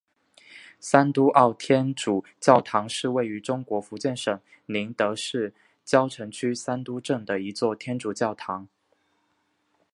[0.79, 5.53] 三都澳天主教堂是位于中国福建省宁德市
[5.85, 8.67] 蕉城区三都镇的一座天主教堂。